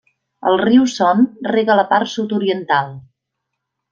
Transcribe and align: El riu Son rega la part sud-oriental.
El 0.51 0.55
riu 0.61 0.85
Son 0.93 1.21
rega 1.57 1.75
la 1.81 1.85
part 1.93 2.11
sud-oriental. 2.15 2.89